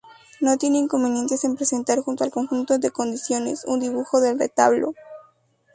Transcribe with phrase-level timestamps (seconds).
[0.39, 4.95] No tiene inconvenientes en presentar junto al conjunto de condiciones, un dibujo del retablo.